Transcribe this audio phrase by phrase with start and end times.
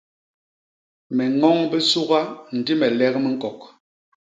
[1.15, 2.19] Me ñoñ bisuga
[2.57, 3.59] ndi me lek miñkok.